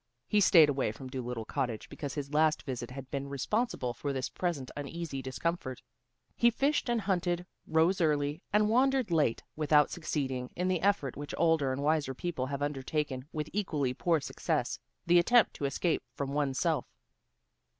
[0.27, 4.29] He stayed away from Dolittle Cottage because his last visit had been responsible for this
[4.29, 5.83] present uneasy discomfort.
[6.35, 11.35] He fished and hunted, rose early, and wandered late, without succeeding in the effort which
[11.37, 16.33] older and wiser people have undertaken with equally poor success, the attempt to escape from
[16.33, 16.87] one's self.